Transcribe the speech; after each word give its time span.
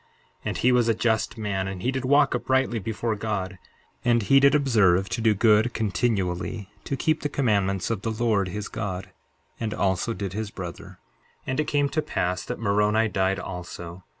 63:2 0.39 0.39
And 0.45 0.57
he 0.57 0.71
was 0.71 0.87
a 0.87 0.95
just 0.95 1.37
man, 1.37 1.67
and 1.67 1.83
he 1.83 1.91
did 1.91 2.05
walk 2.05 2.33
uprightly 2.33 2.79
before 2.79 3.15
God; 3.15 3.59
and 4.03 4.23
he 4.23 4.39
did 4.39 4.55
observe 4.55 5.07
to 5.09 5.21
do 5.21 5.35
good 5.35 5.75
continually, 5.75 6.71
to 6.85 6.97
keep 6.97 7.21
the 7.21 7.29
commandments 7.29 7.91
of 7.91 8.01
the 8.01 8.09
Lord 8.09 8.47
his 8.47 8.67
God; 8.67 9.11
and 9.59 9.75
also 9.75 10.15
did 10.15 10.33
his 10.33 10.49
brother. 10.49 10.97
63:3 11.41 11.41
And 11.45 11.59
it 11.59 11.67
came 11.67 11.89
to 11.89 12.01
pass 12.01 12.43
that 12.45 12.57
Moroni 12.57 13.09
died 13.09 13.37
also. 13.37 14.03